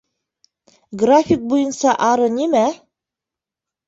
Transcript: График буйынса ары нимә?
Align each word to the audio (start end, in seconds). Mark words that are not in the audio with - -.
График 1.01 1.43
буйынса 1.51 1.93
ары 2.07 2.31
нимә? 2.39 2.63